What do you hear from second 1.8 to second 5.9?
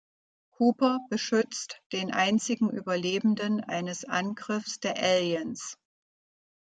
den einzigen Überlebenden eines Angriffs der Aliens.